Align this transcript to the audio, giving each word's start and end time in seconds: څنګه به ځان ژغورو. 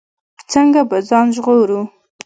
څنګه 0.51 0.81
به 0.89 0.97
ځان 1.09 1.27
ژغورو. 1.35 1.81